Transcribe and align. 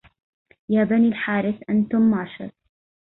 يا 0.69 0.83
بني 0.83 1.07
الحارث 1.07 1.55
أنتم 1.69 2.01
معشر 2.01 2.51